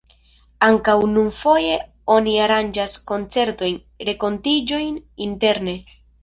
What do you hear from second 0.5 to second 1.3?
Ankaŭ nun